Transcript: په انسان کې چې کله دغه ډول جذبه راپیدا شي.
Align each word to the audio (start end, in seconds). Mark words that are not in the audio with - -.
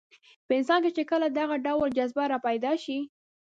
په 0.47 0.51
انسان 0.59 0.79
کې 0.83 0.91
چې 0.97 1.03
کله 1.11 1.27
دغه 1.39 1.55
ډول 1.65 1.89
جذبه 1.97 2.23
راپیدا 2.33 2.71
شي. 2.83 2.99